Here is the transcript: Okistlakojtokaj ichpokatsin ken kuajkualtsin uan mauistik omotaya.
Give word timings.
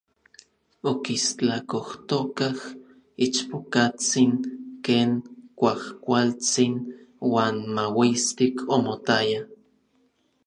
Okistlakojtokaj 0.89 2.55
ichpokatsin 3.25 4.31
ken 4.85 5.09
kuajkualtsin 5.59 6.73
uan 7.29 7.55
mauistik 7.75 8.55
omotaya. 8.75 9.41